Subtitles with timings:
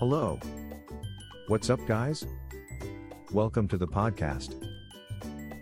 [0.00, 0.40] Hello.
[1.48, 2.24] What's up, guys?
[3.32, 4.54] Welcome to the podcast.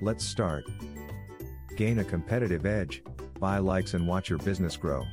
[0.00, 0.64] Let's start.
[1.74, 3.02] Gain a competitive edge,
[3.40, 5.04] buy likes, and watch your business grow.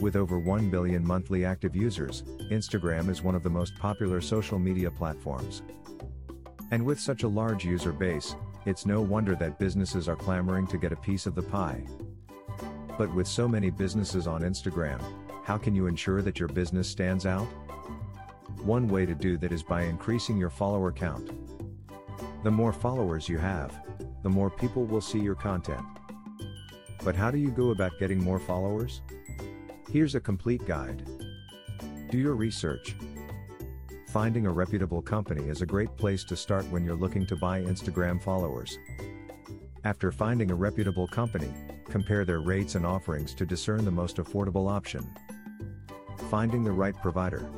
[0.00, 4.58] With over 1 billion monthly active users, Instagram is one of the most popular social
[4.58, 5.62] media platforms.
[6.72, 8.34] And with such a large user base,
[8.66, 11.84] it's no wonder that businesses are clamoring to get a piece of the pie.
[12.98, 15.00] But with so many businesses on Instagram,
[15.44, 17.46] how can you ensure that your business stands out?
[18.68, 21.30] One way to do that is by increasing your follower count.
[22.44, 23.74] The more followers you have,
[24.22, 25.80] the more people will see your content.
[27.02, 29.00] But how do you go about getting more followers?
[29.90, 31.02] Here's a complete guide.
[32.10, 32.94] Do your research.
[34.10, 37.62] Finding a reputable company is a great place to start when you're looking to buy
[37.62, 38.78] Instagram followers.
[39.84, 41.48] After finding a reputable company,
[41.88, 45.08] compare their rates and offerings to discern the most affordable option.
[46.28, 47.50] Finding the right provider.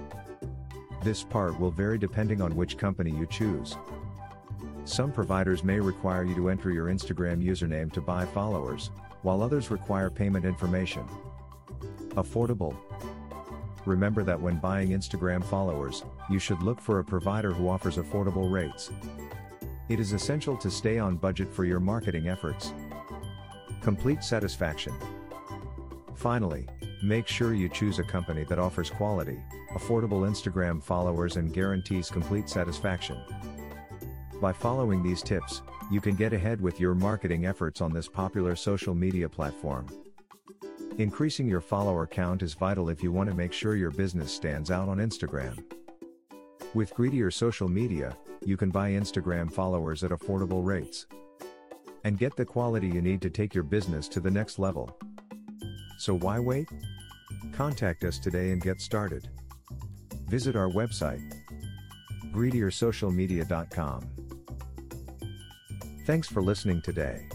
[1.03, 3.77] This part will vary depending on which company you choose.
[4.85, 8.91] Some providers may require you to enter your Instagram username to buy followers,
[9.23, 11.05] while others require payment information.
[12.11, 12.77] Affordable.
[13.87, 18.51] Remember that when buying Instagram followers, you should look for a provider who offers affordable
[18.51, 18.91] rates.
[19.89, 22.75] It is essential to stay on budget for your marketing efforts.
[23.81, 24.93] Complete satisfaction.
[26.15, 26.67] Finally,
[27.03, 29.39] make sure you choose a company that offers quality,
[29.73, 33.19] affordable Instagram followers and guarantees complete satisfaction.
[34.41, 38.55] By following these tips, you can get ahead with your marketing efforts on this popular
[38.57, 39.87] social media platform.
[40.99, 44.71] Increasing your follower count is vital if you want to make sure your business stands
[44.71, 45.63] out on Instagram.
[46.75, 51.07] With greedier social media, you can buy Instagram followers at affordable rates
[52.05, 54.97] and get the quality you need to take your business to the next level.
[56.01, 56.67] So why wait?
[57.53, 59.29] Contact us today and get started.
[60.29, 61.21] Visit our website
[62.33, 64.09] greediersocialmedia.com.
[66.07, 67.29] Thanks for listening today.